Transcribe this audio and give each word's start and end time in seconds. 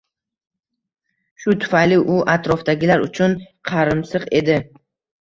Shu 1.43 1.53
tufayli 1.65 2.01
u 2.15 2.17
atrofdagilar 2.39 3.07
uchun 3.09 3.39
qarimsiq 3.73 4.31
edi. 4.43 4.63